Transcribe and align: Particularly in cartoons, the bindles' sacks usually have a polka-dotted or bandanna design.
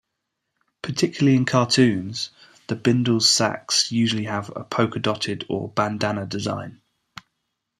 Particularly 0.81 1.37
in 1.37 1.45
cartoons, 1.45 2.31
the 2.65 2.75
bindles' 2.75 3.29
sacks 3.29 3.91
usually 3.91 4.23
have 4.23 4.49
a 4.49 4.63
polka-dotted 4.63 5.45
or 5.47 5.69
bandanna 5.69 6.25
design. 6.25 6.81